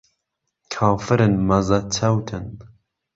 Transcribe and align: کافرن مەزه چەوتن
کافرن 0.73 1.33
مەزه 1.47 1.79
چەوتن 1.95 2.47